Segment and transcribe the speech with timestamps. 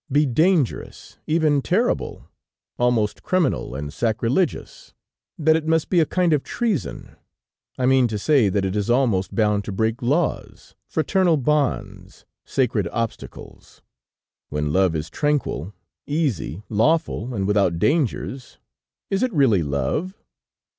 [0.11, 2.27] be dangerous, even terrible,
[2.79, 4.95] almost criminal and sacrilegious;
[5.37, 7.15] that it must be a kind of treason;
[7.77, 12.87] I mean to say that it is almost bound to break laws, fraternal bonds, sacred
[12.91, 13.83] obstacles;
[14.49, 15.71] when love is tranquil,
[16.07, 18.57] easy, lawful and without dangers,
[19.11, 20.17] is it really love?'